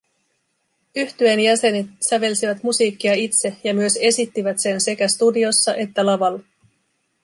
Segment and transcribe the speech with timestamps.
[0.95, 6.43] Yhtyeen jäsenet sävelsivät musiikkia itse ja myös esittivät sen sekä studiossa että lavalla